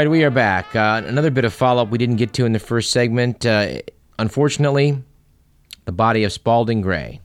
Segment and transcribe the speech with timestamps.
[0.00, 0.74] Right, we are back.
[0.74, 3.44] Uh, another bit of follow up we didn't get to in the first segment.
[3.44, 3.82] Uh,
[4.18, 5.02] unfortunately,
[5.84, 7.20] the body of Spalding Gray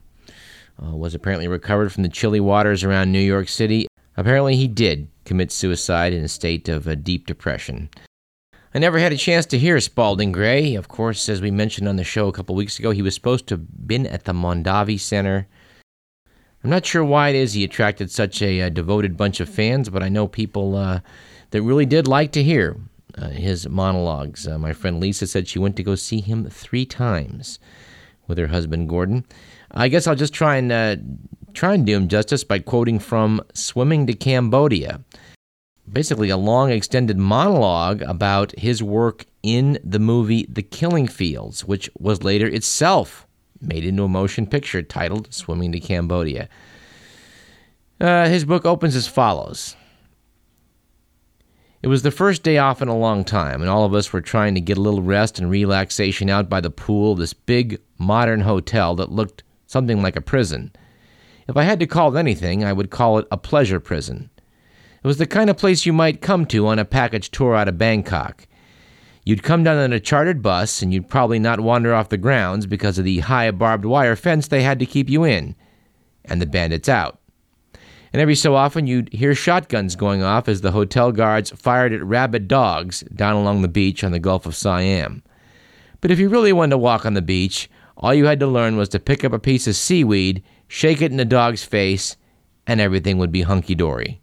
[0.84, 3.88] uh, was apparently recovered from the chilly waters around New York City.
[4.18, 7.88] Apparently, he did commit suicide in a state of uh, deep depression.
[8.74, 10.76] I never had a chance to hear Spalding Gray.
[10.76, 13.48] Of course, as we mentioned on the show a couple weeks ago, he was supposed
[13.48, 15.48] to have been at the Mondavi Center.
[16.62, 19.48] I'm not sure why it is he attracted such a, a uh, devoted bunch of
[19.48, 21.00] fans, but I know people uh,
[21.56, 22.76] that really did like to hear
[23.18, 24.46] uh, his monologues.
[24.46, 27.60] Uh, my friend Lisa said she went to go see him three times
[28.28, 29.24] with her husband Gordon.
[29.72, 30.98] I guess I'll just try and uh,
[31.54, 35.00] try and do him justice by quoting from "Swimming to Cambodia."
[35.90, 41.90] Basically, a long, extended monologue about his work in the movie The Killing Fields, which
[41.98, 43.26] was later itself
[43.62, 46.50] made into a motion picture titled Swimming to Cambodia.
[48.02, 49.78] Uh, his book opens as follows
[51.86, 54.20] it was the first day off in a long time, and all of us were
[54.20, 57.80] trying to get a little rest and relaxation out by the pool of this big,
[58.00, 60.72] modern hotel that looked something like a prison.
[61.48, 64.32] If I had to call it anything, I would call it a pleasure prison.
[65.04, 67.68] It was the kind of place you might come to on a package tour out
[67.68, 68.48] of Bangkok.
[69.24, 72.66] You'd come down in a chartered bus, and you'd probably not wander off the grounds
[72.66, 75.56] because of the high barbed wire fence they had to keep you in,
[76.24, 77.20] and the bandits out
[78.16, 82.02] and every so often you'd hear shotguns going off as the hotel guards fired at
[82.02, 85.22] rabid dogs down along the beach on the Gulf of Siam.
[86.00, 88.78] But if you really wanted to walk on the beach, all you had to learn
[88.78, 92.16] was to pick up a piece of seaweed, shake it in the dog's face,
[92.66, 94.22] and everything would be hunky dory.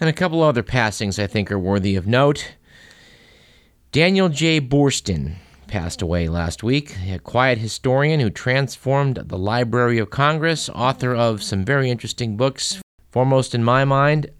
[0.00, 2.54] And a couple other passings I think are worthy of note.
[3.92, 4.58] Daniel J.
[4.58, 5.36] Boorstin
[5.68, 6.96] passed away last week.
[7.08, 12.80] A quiet historian who transformed the Library of Congress, author of some very interesting books,
[13.12, 14.30] foremost in my mind,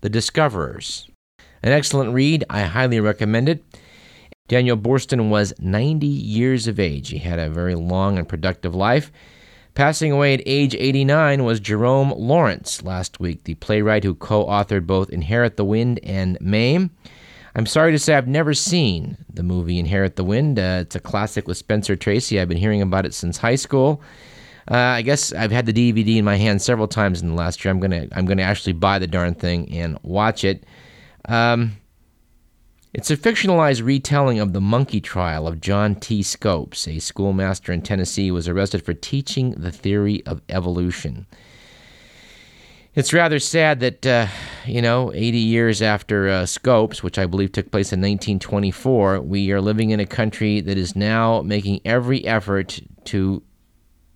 [0.00, 1.06] The Discoverers.
[1.62, 3.62] An excellent read, I highly recommend it.
[4.48, 7.10] Daniel Boorstin was 90 years of age.
[7.10, 9.12] He had a very long and productive life.
[9.74, 14.86] Passing away at age 89 was Jerome Lawrence last week, the playwright who co authored
[14.86, 16.90] both Inherit the Wind and Mame.
[17.58, 20.60] I'm sorry to say I've never seen the movie Inherit the Wind.
[20.60, 22.38] Uh, it's a classic with Spencer Tracy.
[22.38, 24.00] I've been hearing about it since high school.
[24.70, 27.64] Uh, I guess I've had the DVD in my hand several times in the last
[27.64, 27.72] year.
[27.72, 30.66] I'm gonna I'm gonna actually buy the darn thing and watch it.
[31.24, 31.72] Um,
[32.94, 36.22] it's a fictionalized retelling of the monkey trial of John T.
[36.22, 41.26] Scopes, a schoolmaster in Tennessee who was arrested for teaching the theory of evolution.
[42.98, 44.26] It's rather sad that, uh,
[44.66, 49.52] you know, 80 years after uh, Scopes, which I believe took place in 1924, we
[49.52, 53.40] are living in a country that is now making every effort to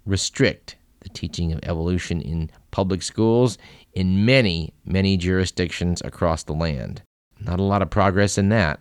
[0.05, 3.57] restrict the teaching of evolution in public schools
[3.93, 7.03] in many, many jurisdictions across the land.
[7.39, 8.81] Not a lot of progress in that.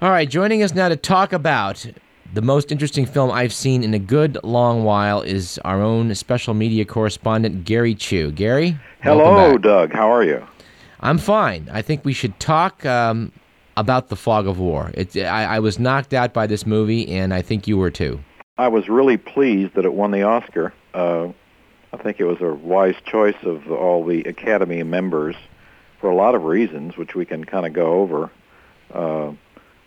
[0.00, 1.84] All right, joining us now to talk about
[2.34, 6.54] the most interesting film I've seen in a good long while is our own special
[6.54, 8.30] media correspondent, Gary Chu.
[8.32, 8.78] Gary?
[9.02, 9.92] Hello, Doug.
[9.92, 10.46] How are you?
[11.00, 11.68] I'm fine.
[11.72, 13.32] I think we should talk um,
[13.76, 14.90] about The Fog of War.
[14.94, 18.20] It, I, I was knocked out by this movie, and I think you were too.
[18.58, 20.72] I was really pleased that it won the Oscar.
[20.94, 21.28] Uh,
[21.92, 25.36] I think it was a wise choice of all the Academy members
[26.00, 28.30] for a lot of reasons, which we can kind of go over.
[28.92, 29.32] Uh,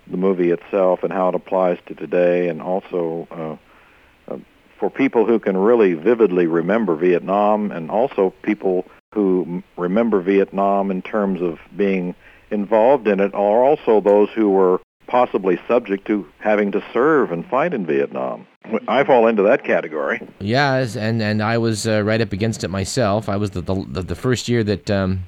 [0.09, 4.37] the movie itself and how it applies to today, and also uh, uh,
[4.79, 11.01] for people who can really vividly remember Vietnam, and also people who remember Vietnam in
[11.01, 12.15] terms of being
[12.51, 17.45] involved in it, are also those who were possibly subject to having to serve and
[17.47, 18.45] fight in Vietnam.
[18.87, 20.21] I fall into that category.
[20.39, 23.27] Yes, and and I was uh, right up against it myself.
[23.27, 25.25] I was the the, the first year that um,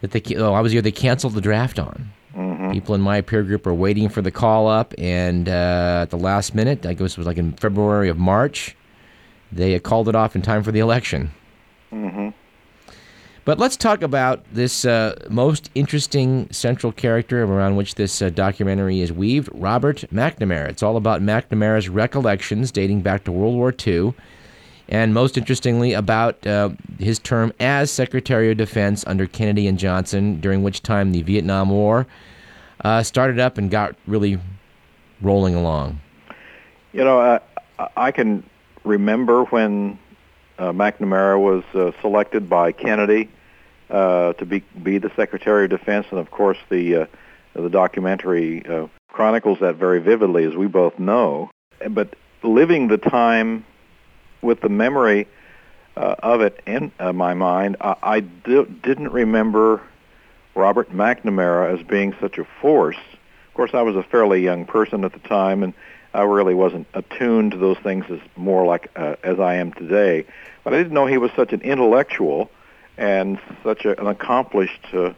[0.00, 2.10] that they oh I was the year they canceled the draft on.
[2.66, 2.72] Mm-hmm.
[2.72, 6.18] People in my peer group are waiting for the call up, and uh, at the
[6.18, 8.76] last minute, I guess it was like in February of March,
[9.52, 11.30] they called it off in time for the election.
[11.92, 12.30] Mm-hmm.
[13.44, 19.00] But let's talk about this uh, most interesting central character around which this uh, documentary
[19.00, 20.68] is weaved, Robert McNamara.
[20.68, 24.14] It's all about McNamara's recollections dating back to World War II,
[24.88, 30.40] and most interestingly, about uh, his term as Secretary of Defense under Kennedy and Johnson,
[30.40, 32.08] during which time the Vietnam War
[32.86, 34.38] uh, started up and got really
[35.20, 36.00] rolling along?
[36.92, 37.40] You know,
[37.96, 38.48] I can
[38.84, 39.98] remember when
[40.58, 43.28] uh, McNamara was uh, selected by Kennedy
[43.90, 47.06] uh, to be be the Secretary of Defense, and of course the uh,
[47.54, 51.50] the documentary uh, chronicles that very vividly, as we both know.
[51.90, 53.64] But living the time
[54.42, 55.26] with the memory
[55.96, 57.76] uh, of it in uh, my mind.
[57.80, 59.82] I, I do, didn't remember
[60.56, 62.96] Robert McNamara as being such a force.
[63.48, 65.74] Of course, I was a fairly young person at the time, and
[66.14, 70.24] I really wasn't attuned to those things as more like uh, as I am today.
[70.64, 72.50] But I didn't know he was such an intellectual
[72.96, 75.12] and such a, an accomplished, uh,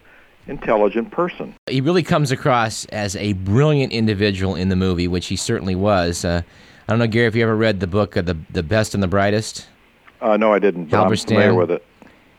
[0.49, 1.55] intelligent person.
[1.69, 6.25] He really comes across as a brilliant individual in the movie, which he certainly was.
[6.25, 6.43] Uh,
[6.89, 9.03] I don't know, Gary, if you ever read the book uh, "the the Best and
[9.03, 9.69] the Brightest."
[10.21, 10.87] Uh, no, I didn't.
[10.87, 11.85] But I'm familiar with it.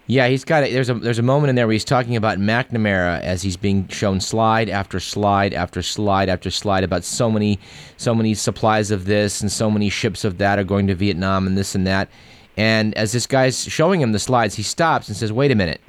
[0.10, 0.74] Yeah, he's got it.
[0.74, 3.88] There's a there's a moment in there where he's talking about McNamara as he's being
[3.90, 7.60] shown slide after slide after slide after slide about so many
[7.98, 11.46] so many supplies of this and so many ships of that are going to Vietnam
[11.46, 12.10] and this and that.
[12.58, 15.80] And as this guy's showing him the slides, he stops and says, "Wait a minute,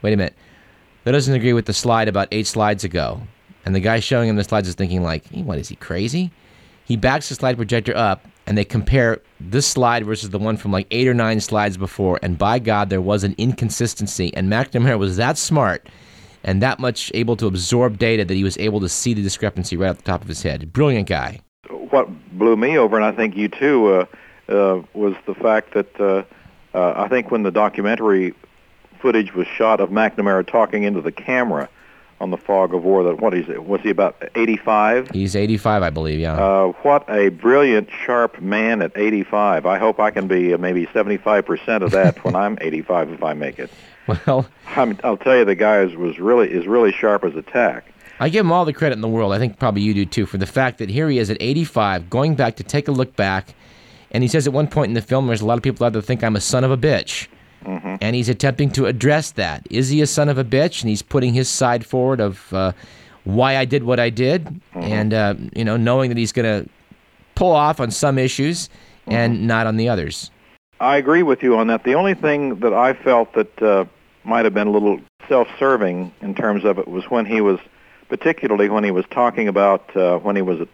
[0.00, 0.36] wait a minute.
[1.02, 3.20] That doesn't agree with the slide about eight slides ago."
[3.64, 6.30] And the guy showing him the slides is thinking like, "What is he crazy?"
[6.84, 10.72] He backs the slide projector up and they compare this slide versus the one from
[10.72, 14.32] like eight or nine slides before, and by God, there was an inconsistency.
[14.34, 15.88] And McNamara was that smart
[16.44, 19.76] and that much able to absorb data that he was able to see the discrepancy
[19.76, 20.72] right off the top of his head.
[20.72, 21.40] Brilliant guy.
[21.68, 22.08] What
[22.38, 24.06] blew me over, and I think you too, uh,
[24.48, 26.22] uh, was the fact that uh,
[26.72, 28.32] uh I think when the documentary
[29.00, 31.68] footage was shot of McNamara talking into the camera,
[32.20, 33.02] on the fog of war.
[33.04, 33.64] That what is it?
[33.64, 35.10] Was he about 85?
[35.10, 36.20] He's 85, I believe.
[36.20, 36.34] Yeah.
[36.34, 39.66] Uh, what a brilliant, sharp man at 85.
[39.66, 43.22] I hope I can be uh, maybe 75 percent of that when I'm 85 if
[43.22, 43.70] I make it.
[44.26, 44.46] Well,
[44.76, 47.92] i will tell you, the guy is, was really is really sharp as a tack.
[48.20, 49.32] I give him all the credit in the world.
[49.32, 52.08] I think probably you do too for the fact that here he is at 85,
[52.08, 53.52] going back to take a look back,
[54.12, 55.92] and he says at one point in the film, "There's a lot of people out
[55.92, 57.26] there that think I'm a son of a bitch."
[57.66, 57.96] Mm-hmm.
[58.00, 59.66] And he's attempting to address that.
[59.70, 60.82] Is he a son of a bitch?
[60.82, 62.72] And he's putting his side forward of uh,
[63.24, 64.82] why I did what I did, mm-hmm.
[64.82, 66.70] and uh, you know, knowing that he's going to
[67.34, 69.12] pull off on some issues mm-hmm.
[69.12, 70.30] and not on the others.
[70.78, 71.84] I agree with you on that.
[71.84, 73.86] The only thing that I felt that uh,
[74.24, 77.58] might have been a little self-serving in terms of it was when he was,
[78.08, 80.68] particularly when he was talking about uh, when he was at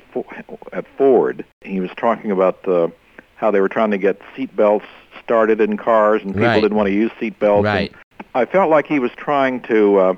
[0.73, 1.45] at Ford.
[1.63, 2.89] He was talking about uh,
[3.37, 4.87] how they were trying to get seat belts
[5.25, 6.61] started in cars and people right.
[6.61, 7.65] didn't want to use seat belts.
[7.65, 7.93] Right.
[8.35, 10.15] I felt like he was trying to uh,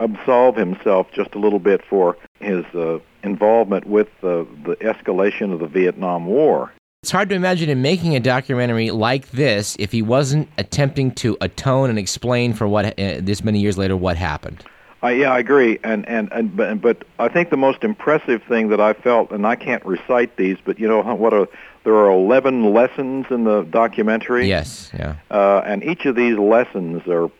[0.00, 5.60] absolve himself just a little bit for his uh, involvement with uh, the escalation of
[5.60, 6.72] the Vietnam War.
[7.02, 11.36] It's hard to imagine him making a documentary like this if he wasn't attempting to
[11.40, 14.64] atone and explain for what uh, this many years later what happened.
[15.02, 18.68] Uh, yeah, I agree, and and and but, but I think the most impressive thing
[18.70, 21.48] that I felt, and I can't recite these, but you know what a
[21.84, 24.48] there are 11 lessons in the documentary.
[24.48, 25.16] Yes, yeah.
[25.30, 27.30] Uh, and each of these lessons are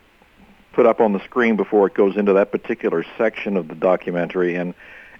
[0.71, 4.55] put up on the screen before it goes into that particular section of the documentary,
[4.55, 4.73] and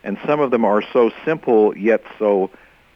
[0.04, 2.52] and some of them are so simple yet so,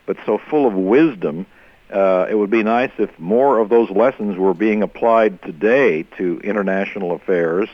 [0.05, 1.45] but so full of wisdom.
[1.91, 6.39] Uh, it would be nice if more of those lessons were being applied today to
[6.41, 7.67] international affairs,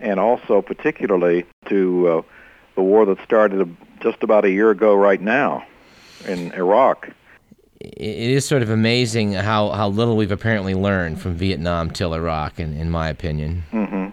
[0.00, 2.22] and also particularly to uh,
[2.74, 5.66] the war that started just about a year ago right now
[6.26, 7.08] in Iraq
[7.80, 12.58] it is sort of amazing how, how little we've apparently learned from Vietnam till Iraq,
[12.58, 13.64] in, in my opinion.
[13.72, 14.08] Mm-hmm.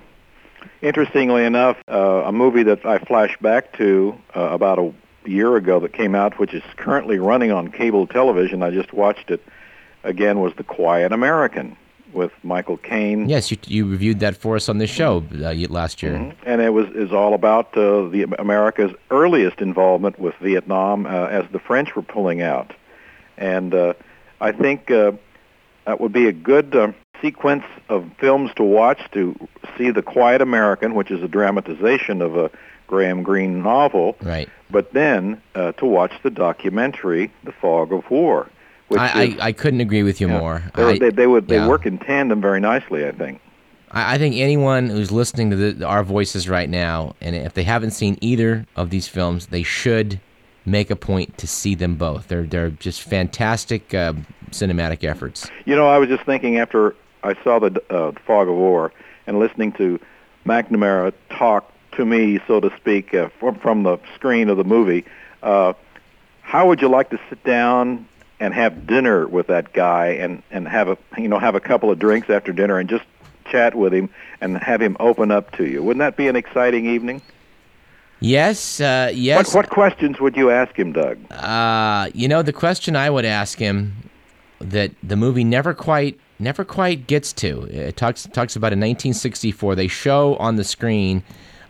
[0.81, 4.93] Interestingly enough, uh, a movie that I flash back to uh, about a
[5.25, 9.31] year ago that came out, which is currently running on cable television, I just watched
[9.31, 9.41] it
[10.03, 11.75] again, was The Quiet American
[12.15, 13.29] with Michael Caine.
[13.29, 16.13] Yes, you, you reviewed that for us on this show uh, last year.
[16.13, 16.43] Mm-hmm.
[16.45, 21.45] And it was is all about uh, the America's earliest involvement with Vietnam uh, as
[21.51, 22.73] the French were pulling out.
[23.37, 23.93] And uh,
[24.39, 25.11] I think uh,
[25.85, 29.35] that would be a good uh, sequence of films to watch to
[29.77, 32.49] see The Quiet American, which is a dramatization of a
[32.87, 34.15] Graham Greene novel.
[34.21, 34.49] Right.
[34.69, 38.49] But then uh, to watch the documentary, The Fog of War.
[38.91, 40.63] I, is, I, I couldn't agree with you more.
[40.75, 41.67] I, they, they, would they yeah.
[41.67, 43.41] work in tandem very nicely, I think.
[43.91, 47.63] I, I think anyone who's listening to the, our voices right now, and if they
[47.63, 50.19] haven't seen either of these films, they should
[50.65, 52.27] make a point to see them both.
[52.27, 54.13] They're they're just fantastic uh,
[54.51, 55.49] cinematic efforts.
[55.65, 58.91] You know, I was just thinking after I saw the uh, Fog of War
[59.27, 59.99] and listening to
[60.45, 65.05] McNamara talk to me, so to speak, uh, from, from the screen of the movie.
[65.41, 65.73] Uh,
[66.41, 68.07] how would you like to sit down
[68.39, 71.91] and have dinner with that guy and and have a you know have a couple
[71.91, 73.05] of drinks after dinner and just
[73.45, 74.09] chat with him
[74.41, 75.83] and have him open up to you?
[75.83, 77.21] Wouldn't that be an exciting evening?
[78.19, 79.53] Yes, uh, yes.
[79.53, 81.19] What, what, questions would you ask him, Doug?
[81.31, 84.09] Uh, you know, the question I would ask him
[84.59, 87.63] that the movie never quite never quite gets to.
[87.63, 91.23] It talks talks about in 1964 they show on the screen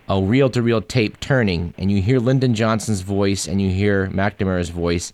[0.08, 5.12] a reel-to-reel tape turning, and you hear Lyndon Johnson's voice and you hear McNamara's voice,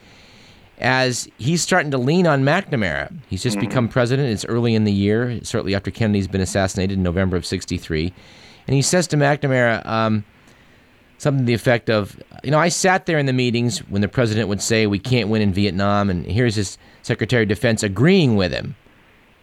[0.81, 3.13] as he's starting to lean on McNamara.
[3.27, 3.67] He's just mm-hmm.
[3.67, 4.29] become president.
[4.29, 8.13] It's early in the year, certainly after Kennedy's been assassinated in November of 63.
[8.67, 10.23] And he says to McNamara um,
[11.17, 14.07] something to the effect of, You know, I sat there in the meetings when the
[14.07, 16.09] president would say, We can't win in Vietnam.
[16.09, 18.75] And here's his Secretary of Defense agreeing with him.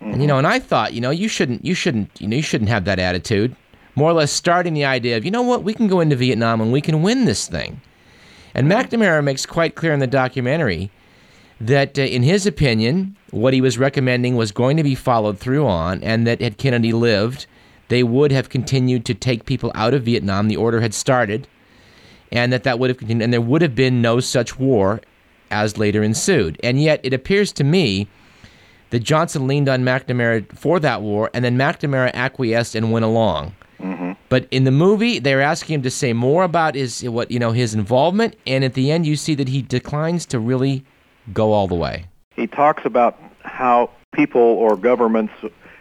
[0.01, 0.47] And, you know, mm-hmm.
[0.47, 2.99] and I thought, you know, you shouldn't, you shouldn't, you know, you shouldn't have that
[2.99, 3.57] attitude.
[3.95, 6.61] More or less starting the idea of, you know what, we can go into Vietnam
[6.61, 7.81] and we can win this thing.
[8.55, 8.81] And mm-hmm.
[8.81, 10.91] McNamara makes quite clear in the documentary
[11.61, 15.67] that, uh, in his opinion, what he was recommending was going to be followed through
[15.67, 17.47] on, and that had Kennedy lived,
[17.89, 20.49] they would have continued to take people out of Vietnam.
[20.49, 21.49] The order had started,
[22.31, 25.01] and that that would have continued, and there would have been no such war
[25.51, 26.61] as later ensued.
[26.63, 28.07] And yet, it appears to me
[28.91, 33.55] that Johnson leaned on McNamara for that war, and then McNamara acquiesced and went along.
[34.29, 37.53] But in the movie, they're asking him to say more about his what you know
[37.53, 40.85] his involvement, and at the end, you see that he declines to really
[41.33, 42.07] go all the way.
[42.31, 45.33] He talks about how people or governments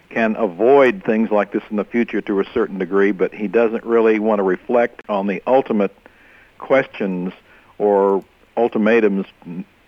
[0.10, 3.84] can avoid things like this in the future to a certain degree, but he doesn't
[3.84, 5.96] really want to reflect on the ultimate
[6.58, 7.34] questions
[7.77, 8.24] or
[8.56, 9.25] ultimatums,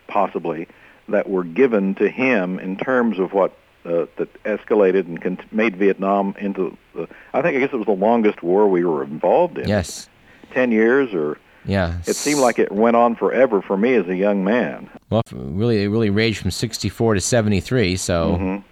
[0.08, 0.68] possibly,
[1.08, 5.76] that were given to him in terms of what uh, that escalated and con- made
[5.78, 7.08] Vietnam into the.
[7.34, 9.68] I think I guess it was the longest war we were involved in.
[9.68, 10.10] Yes.
[10.52, 11.98] Ten years, or Yeah.
[12.08, 14.90] it seemed like it went on forever for me as a young man.
[15.10, 17.96] Well, really, it really raged from '64 to '73.
[17.98, 18.66] So, Mm-hmm.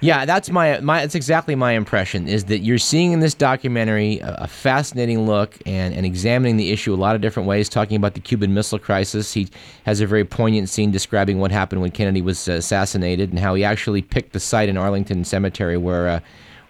[0.00, 1.00] yeah, that's my my.
[1.00, 2.28] That's exactly my impression.
[2.28, 6.70] Is that you're seeing in this documentary a, a fascinating look and and examining the
[6.70, 7.68] issue a lot of different ways.
[7.68, 9.48] Talking about the Cuban Missile Crisis, he
[9.84, 13.54] has a very poignant scene describing what happened when Kennedy was uh, assassinated and how
[13.54, 16.20] he actually picked the site in Arlington Cemetery where uh,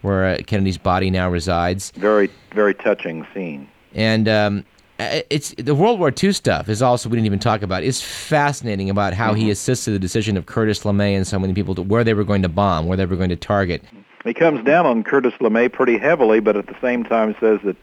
[0.02, 1.90] where uh, Kennedy's body now resides.
[1.96, 3.66] Very, very touching scene.
[3.94, 4.64] And um,
[4.98, 7.82] it's the World War II stuff is also we didn't even talk about.
[7.82, 11.74] It's fascinating about how he assisted the decision of Curtis LeMay and so many people
[11.74, 13.82] to where they were going to bomb, where they were going to target.
[14.24, 17.76] He comes down on Curtis LeMay pretty heavily, but at the same time says that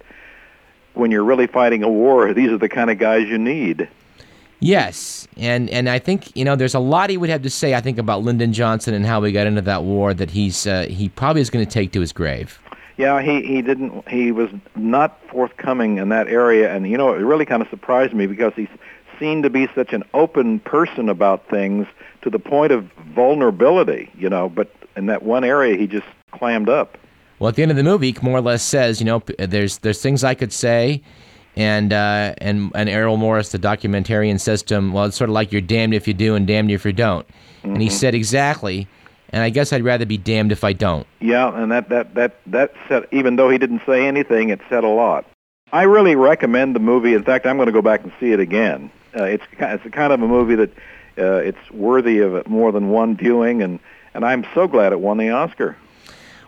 [0.94, 3.88] when you're really fighting a war, these are the kind of guys you need.
[4.60, 7.76] Yes, and and I think you know there's a lot he would have to say.
[7.76, 10.86] I think about Lyndon Johnson and how we got into that war that he's uh,
[10.90, 12.60] he probably is going to take to his grave.
[12.98, 14.08] Yeah, he he didn't.
[14.08, 18.14] He was not forthcoming in that area, and you know it really kind of surprised
[18.14, 18.70] me because he's
[19.20, 21.88] seen to be such an open person about things
[22.22, 22.86] to the point of
[23.16, 24.12] vulnerability.
[24.16, 26.98] You know, but in that one area he just clammed up.
[27.40, 29.80] Well, at the end of the movie, he more or less says, you know, there's
[29.80, 31.02] there's things I could say,
[31.56, 35.34] and uh, and and Errol Morris, the documentarian, says to him, well, it's sort of
[35.34, 37.28] like you're damned if you do and damned if you don't.
[37.64, 38.88] And he said exactly,
[39.34, 41.06] and I guess I'd rather be damned if I don't.
[41.20, 44.84] Yeah, and that that that that said, even though he didn't say anything, it said
[44.84, 45.26] a lot.
[45.74, 47.16] I really recommend the movie.
[47.16, 48.92] In fact, I'm going to go back and see it again.
[49.18, 50.70] Uh, it's it's a kind of a movie that
[51.18, 53.80] uh, it's worthy of more than one viewing, and
[54.14, 55.76] and I'm so glad it won the Oscar.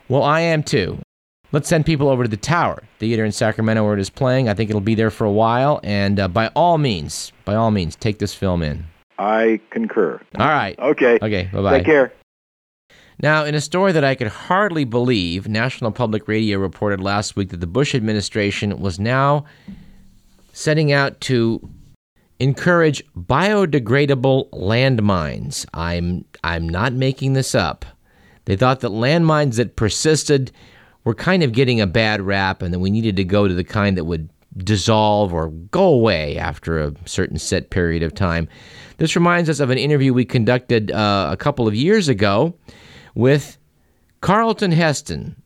[0.07, 0.99] Well, I am too.
[1.51, 4.47] Let's send people over to the Tower Theater in Sacramento where it is playing.
[4.47, 7.71] I think it'll be there for a while, and uh, by all means, by all
[7.71, 8.85] means, take this film in.
[9.17, 10.21] I concur.
[10.37, 10.77] All right.
[10.77, 11.17] Okay.
[11.21, 11.49] Okay.
[11.51, 11.77] Bye bye.
[11.77, 12.13] Take care.
[13.21, 17.49] Now, in a story that I could hardly believe, National Public Radio reported last week
[17.49, 19.45] that the Bush administration was now
[20.51, 21.69] setting out to
[22.39, 25.65] encourage biodegradable landmines.
[25.73, 27.85] I'm I'm not making this up.
[28.45, 30.51] They thought that landmines that persisted
[31.03, 33.63] were kind of getting a bad rap and that we needed to go to the
[33.63, 38.47] kind that would dissolve or go away after a certain set period of time.
[38.97, 42.55] This reminds us of an interview we conducted uh, a couple of years ago
[43.15, 43.57] with
[44.21, 45.41] Carlton Heston,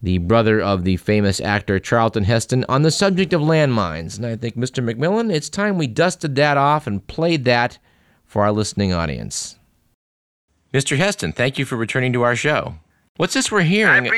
[0.00, 4.16] the brother of the famous actor Charlton Heston, on the subject of landmines.
[4.16, 4.84] And I think, Mr.
[4.84, 7.78] McMillan, it's time we dusted that off and played that
[8.24, 9.58] for our listening audience.
[10.72, 10.96] Mr.
[10.96, 12.76] Heston, thank you for returning to our show.
[13.16, 14.10] What's this we're hearing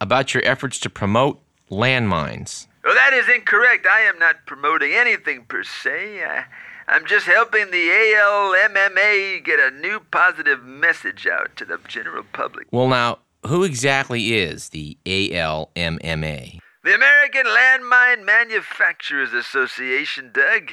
[0.00, 2.66] about your efforts to promote landmines?
[2.84, 3.86] Well, that is incorrect.
[3.86, 6.24] I am not promoting anything per se.
[6.24, 6.44] I,
[6.88, 12.68] I'm just helping the ALMMA get a new positive message out to the general public.
[12.70, 16.60] Well, now, who exactly is the ALMMA?
[16.84, 20.70] The American Landmine Manufacturers Association, Doug.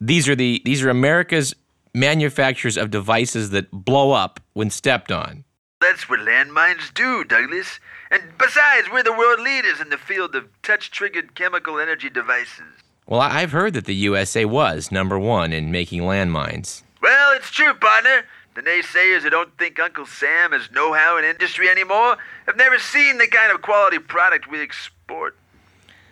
[0.00, 1.54] These are the these are America's
[1.92, 5.44] manufacturers of devices that blow up when stepped on.
[5.80, 7.80] That's what landmines do, Douglas.
[8.12, 12.78] And besides, we're the world leaders in the field of touch triggered chemical energy devices.
[13.08, 16.82] Well, I've heard that the USA was number one in making landmines.
[17.00, 18.26] Well, it's true, partner.
[18.54, 22.78] The naysayers who don't think Uncle Sam has know how in industry anymore have never
[22.78, 25.36] seen the kind of quality product we export.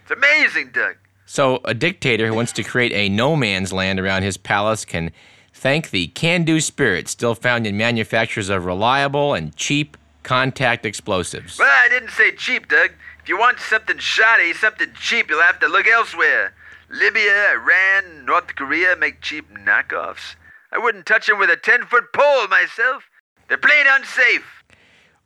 [0.03, 0.97] It's amazing, Doug.
[1.27, 5.13] So, a dictator who wants to create a no man's land around his palace can
[5.53, 11.59] Thank the can do spirit still found in manufacturers of reliable and cheap contact explosives.
[11.59, 12.91] Well, I didn't say cheap, Doug.
[13.23, 16.53] If you want something shoddy, something cheap, you'll have to look elsewhere.
[16.89, 20.37] Libya, Iran, North Korea make cheap knockoffs.
[20.71, 23.05] I wouldn't touch them with a 10 foot pole myself.
[23.49, 24.65] They're plain unsafe.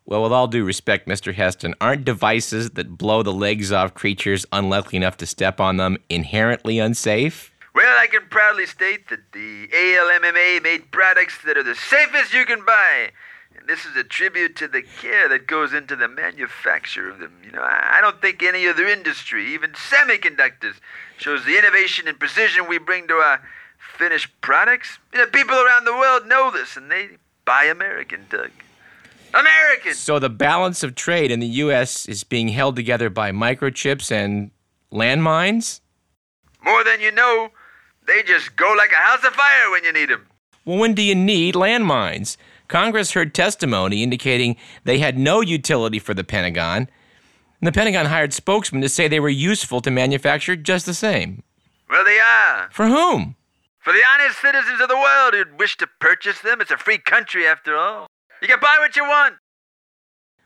[0.06, 1.34] Well, with all due respect, Mr.
[1.34, 5.98] Heston, aren't devices that blow the legs off creatures unlucky enough to step on them
[6.08, 7.52] inherently unsafe?
[7.74, 12.44] Well, I can proudly state that the ALMMA made products that are the safest you
[12.44, 13.10] can buy.
[13.70, 17.32] This is a tribute to the care that goes into the manufacture of them.
[17.44, 20.74] You know, I I don't think any other industry, even semiconductors,
[21.18, 23.40] shows the innovation and precision we bring to our
[23.96, 24.98] finished products.
[25.12, 27.10] You know, people around the world know this, and they
[27.44, 28.50] buy American, Doug.
[29.32, 29.94] American!
[29.94, 32.06] So the balance of trade in the U.S.
[32.06, 34.50] is being held together by microchips and
[34.90, 35.80] landmines?
[36.64, 37.50] More than you know,
[38.04, 40.26] they just go like a house of fire when you need them.
[40.64, 42.36] Well, when do you need landmines?
[42.70, 46.88] Congress heard testimony indicating they had no utility for the Pentagon,
[47.60, 51.42] and the Pentagon hired spokesmen to say they were useful to manufacture just the same.
[51.90, 52.70] Well, they are.
[52.72, 53.34] For whom?
[53.80, 56.98] For the honest citizens of the world who'd wish to purchase them, it's a free
[56.98, 58.06] country after all.
[58.40, 59.34] You can buy what you want.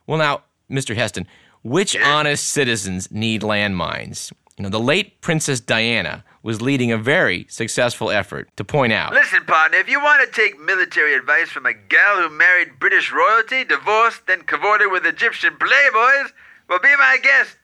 [0.07, 0.97] Well, now, Mr.
[0.97, 1.27] Heston,
[1.63, 2.07] which Yes?
[2.07, 4.33] honest citizens need landmines?
[4.57, 9.15] You know, the late Princess Diana was leading a very successful effort to point out.
[9.15, 13.11] Listen, partner, if you want to take military advice from a gal who married British
[13.11, 16.31] royalty, divorced, then cavorted with Egyptian playboys,
[16.69, 17.57] well, be my guest.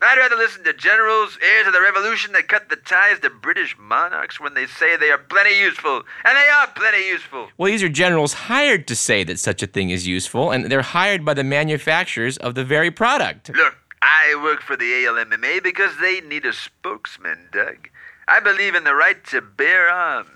[0.00, 3.76] I'd rather listen to generals, heirs of the revolution that cut the ties to British
[3.78, 6.02] monarchs when they say they are plenty useful.
[6.24, 7.50] And they are plenty useful.
[7.56, 10.82] Well, these are generals hired to say that such a thing is useful, and they're
[10.82, 13.50] hired by the manufacturers of the very product.
[13.54, 17.88] Look, I work for the ALMMA because they need a spokesman, Doug.
[18.28, 20.28] I believe in the right to bear arms.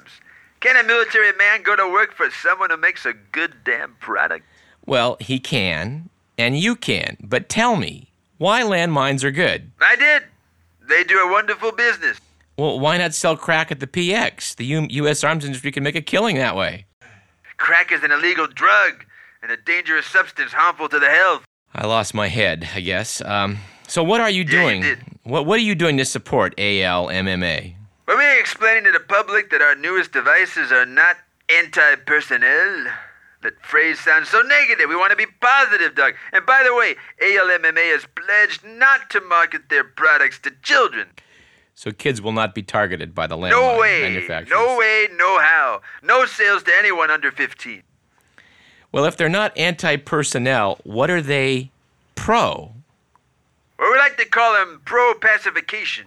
[0.60, 4.44] Can a military man go to work for someone who makes a good damn product?
[4.86, 9.70] Well, he can, and you can, but tell me, why landmines are good?
[9.80, 10.24] I did.
[10.88, 12.18] They do a wonderful business.
[12.58, 14.56] Well, why not sell crack at the PX?
[14.56, 15.22] The U- U.S.
[15.24, 16.86] arms industry can make a killing that way.
[17.58, 19.04] Crack is an illegal drug
[19.42, 21.44] and a dangerous substance harmful to the health.
[21.74, 23.20] I lost my head, I guess.
[23.20, 24.80] Um, so what are you Yeah, you doing?
[24.82, 24.98] did.
[25.26, 27.74] What What are you doing to support ALMMA?
[28.06, 31.16] We're explaining to the public that our newest devices are not
[31.48, 32.86] anti-personnel,
[33.42, 34.88] that phrase sounds so negative.
[34.88, 36.14] We want to be positive, Doug.
[36.32, 41.08] And by the way, ALMMA has pledged not to market their products to children.
[41.74, 44.02] So kids will not be targeted by the landmine No way.
[44.02, 44.50] manufacturers.
[44.56, 45.82] No way, no how.
[46.04, 47.82] No sales to anyone under 15.
[48.92, 51.70] Well, if they're not anti-personnel, what are they
[52.14, 52.72] pro?
[53.78, 56.06] Or we like to call them pro-pacification.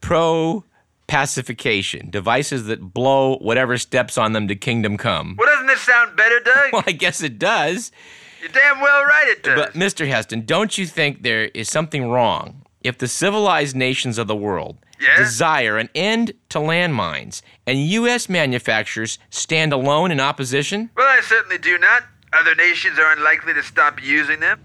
[0.00, 0.64] Pro
[1.06, 2.10] pacification.
[2.10, 5.36] Devices that blow whatever steps on them to kingdom come.
[5.38, 6.56] Well, doesn't this sound better, Doug?
[6.72, 7.92] Well, I guess it does.
[8.40, 9.56] You're damn well right it does.
[9.58, 10.06] But Mr.
[10.08, 14.78] Heston, don't you think there is something wrong if the civilized nations of the world
[15.00, 15.16] Yeah?
[15.16, 18.28] desire an end to landmines and U.S.
[18.28, 20.90] manufacturers stand alone in opposition?
[20.96, 22.02] Well, I certainly do not.
[22.32, 24.60] Other nations are unlikely to stop using them.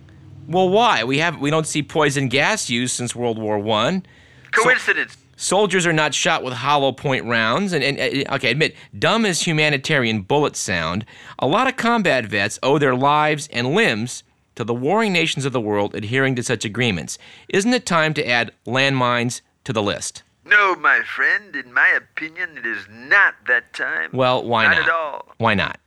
[0.52, 1.04] Well, why?
[1.04, 4.06] We have we don't see poison gas used since World War One.
[4.52, 5.18] Coincidence.
[5.38, 10.22] Soldiers are not shot with hollow point rounds, and, and okay, admit, dumb as humanitarian
[10.22, 11.04] bullets sound,
[11.40, 15.54] a lot of combat vets owe their lives and limbs to the warring nations of
[15.54, 17.18] the world adhering to such agreements.
[17.50, 20.22] Isn't it time to add landmines to the list?
[20.52, 21.56] no, my friend.
[21.56, 24.10] In my opinion, it is not that time.
[24.14, 24.84] Well, why not not?
[24.84, 25.26] at all.
[25.38, 25.80] Why not?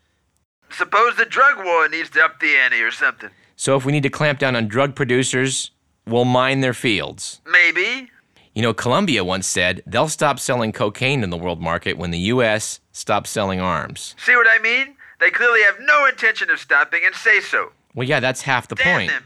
[0.70, 3.30] Suppose the drug war needs to up the ante or something.
[3.56, 5.70] So if we need to clamp down on drug producers,
[6.06, 7.40] we'll mine their fields.
[7.46, 8.10] Maybe.
[8.54, 12.18] You know, Colombia once said they'll stop selling cocaine in the world market when the
[12.18, 12.80] U.S.
[12.92, 14.14] stops selling arms.
[14.18, 14.96] See what I mean?
[15.20, 17.72] They clearly have no intention of stopping and say so.
[17.94, 19.10] Well, yeah, that's half the Damn point.
[19.10, 19.24] them.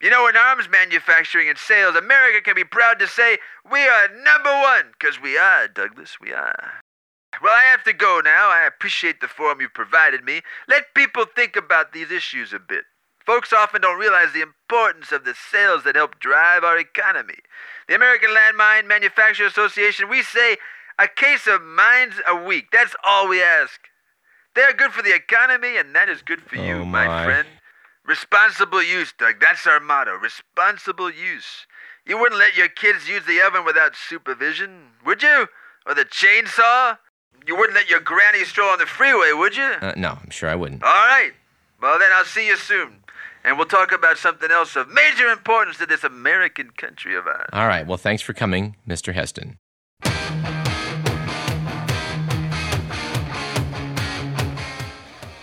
[0.00, 3.38] You know, in arms manufacturing and sales, America can be proud to say
[3.70, 6.72] we are number one, because we are, Douglas, we are.
[7.40, 8.50] Well, I have to go now.
[8.50, 10.42] I appreciate the forum you provided me.
[10.68, 12.84] Let people think about these issues a bit.
[13.26, 17.38] Folks often don't realize the importance of the sales that help drive our economy.
[17.88, 20.56] The American Landmine Manufacturer Association, we say
[20.98, 22.66] a case of mines a week.
[22.72, 23.80] That's all we ask.
[24.54, 27.24] They're good for the economy, and that is good for you, Oh, my my.
[27.24, 27.48] friend.
[28.04, 29.36] Responsible use, Doug.
[29.40, 30.12] That's our motto.
[30.16, 31.66] Responsible use.
[32.04, 35.46] You wouldn't let your kids use the oven without supervision, would you?
[35.86, 36.98] Or the chainsaw?
[37.46, 39.72] You wouldn't let your granny stroll on the freeway, would you?
[39.80, 40.82] Uh, no, I'm sure I wouldn't.
[40.82, 41.32] All right.
[41.82, 42.98] Well, then I'll see you soon.
[43.44, 47.50] And we'll talk about something else of major importance to this American country of ours.
[47.52, 47.84] All right.
[47.84, 49.12] Well, thanks for coming, Mr.
[49.12, 49.58] Heston.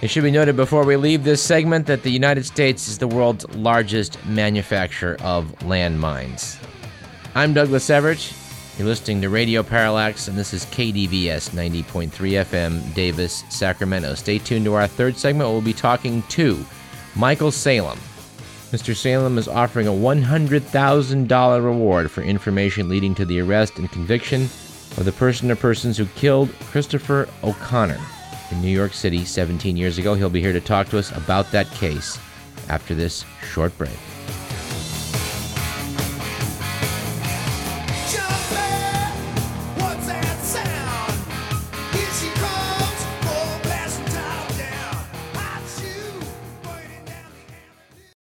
[0.01, 3.07] It should be noted before we leave this segment that the United States is the
[3.07, 6.57] world's largest manufacturer of landmines.
[7.35, 8.33] I'm Douglas Everett.
[8.79, 14.13] You're listening to Radio Parallax, and this is KDVS 90.3 FM, Davis, Sacramento.
[14.13, 15.49] Stay tuned to our third segment.
[15.49, 16.65] We'll be talking to
[17.13, 17.99] Michael Salem.
[18.71, 18.95] Mr.
[18.95, 25.03] Salem is offering a $100,000 reward for information leading to the arrest and conviction of
[25.03, 27.99] the person or persons who killed Christopher O'Connor
[28.49, 30.13] in New York City 17 years ago.
[30.13, 32.17] He'll be here to talk to us about that case
[32.69, 33.99] after this short break.